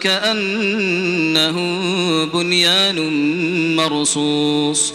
[0.00, 1.56] كأنه
[2.24, 2.98] بنيان
[3.76, 4.94] مرصوص.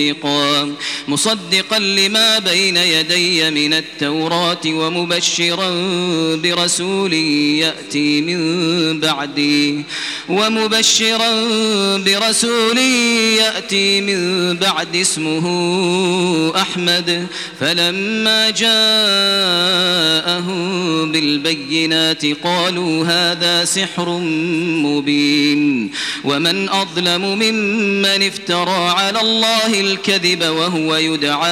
[0.00, 0.74] مصدقا
[1.08, 5.70] مصدقا لما بين يدي من التوراة ومبشرا
[6.36, 9.84] برسول يأتي من بعدي
[10.28, 11.30] ومبشرا
[11.96, 12.78] برسول
[13.38, 15.46] يأتي من بعد اسمه
[16.56, 17.26] أحمد
[17.60, 18.70] فلما جاءهم
[21.12, 24.18] بالبينات قالوا هذا سحر
[24.84, 25.90] مبين
[26.24, 31.50] ومن أظلم ممن افترى على الله الكذب وهو يدعى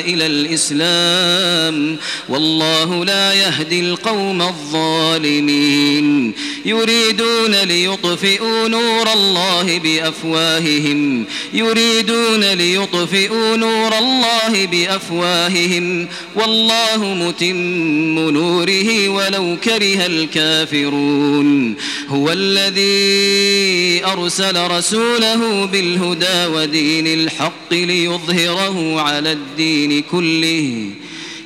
[0.00, 1.96] إلى الإسلام.
[2.28, 6.34] والله لا يهدي القوم الظالمين.
[6.64, 11.24] يريدون ليطفئوا نور الله بأفواههم.
[11.54, 16.08] يريدون ليطفئوا نور الله بأفواههم.
[16.36, 21.76] والله متم نوره ولو كره الكافرون.
[22.08, 30.90] هو الذي أرسل رسوله بالهدى ودين الحق ليظهره على الدين كله.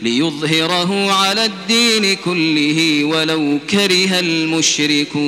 [0.04, 5.24] ليظهره على الدين كله ولو كره المشركون.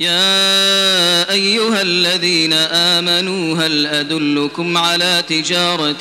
[0.00, 5.92] يا أيها الذين آمنوا هل أدلكم على تجارة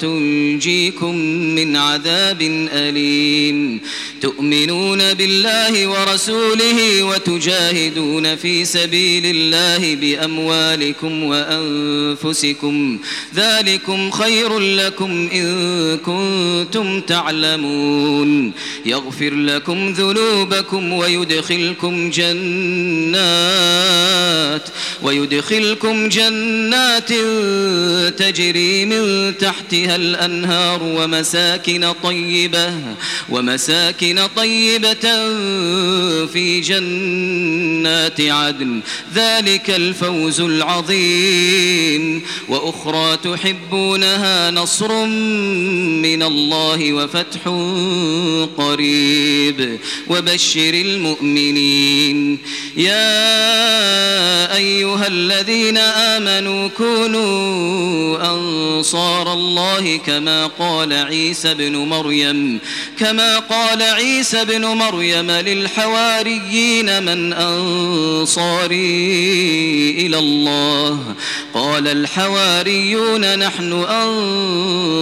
[0.00, 1.16] تنجيكم
[1.54, 2.42] من عذاب
[2.72, 3.80] أليم؟
[4.20, 12.98] تؤمنون بالله ورسوله وتجاهدون في سبيل الله بأموالكم وأنفسكم.
[13.34, 18.52] ذلكم خير لكم إن كنتم تعلمون.
[18.86, 24.68] يغفر لكم ذنوبكم ويدخلكم جنات جنات
[25.02, 27.08] ويدخلكم جنات
[28.18, 32.74] تجري من تحتها الأنهار ومساكن طيبة
[33.28, 35.00] ومساكن طيبة
[36.26, 38.80] في جنات عدن.
[39.14, 42.22] ذلك الفوز العظيم.
[42.48, 47.40] وأخرى تحبونها نصر من الله وفتح
[48.56, 49.78] قريب.
[50.08, 52.38] وبشر المؤمنين.
[52.76, 53.05] يا
[54.56, 62.58] أيها الذين آمنوا كونوا أنصار الله كما قال عيسى بن مريم
[62.98, 68.76] كما قال عيسى بن مريم للحواريين من أنصاري
[70.06, 71.14] إلى الله.
[71.54, 74.85] قال الحواريون نحن أنصار